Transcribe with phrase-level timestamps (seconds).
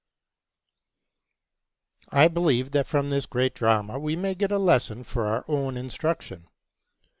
[2.09, 5.77] I believe that from this great drama we may get a lesson for our own
[5.77, 6.47] instruction.